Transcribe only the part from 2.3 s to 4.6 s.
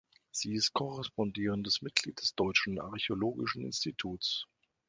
Deutschen Archäologischen Instituts.